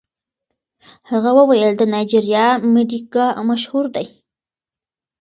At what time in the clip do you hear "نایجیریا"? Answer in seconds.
1.93-2.47